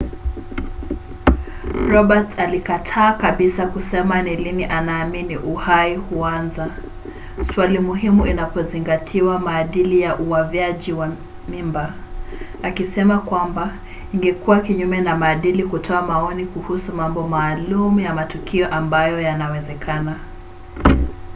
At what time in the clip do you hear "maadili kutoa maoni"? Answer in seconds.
15.15-16.45